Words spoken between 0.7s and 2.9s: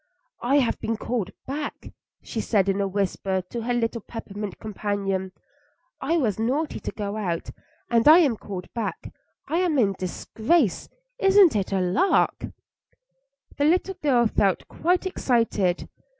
been called back," she said in a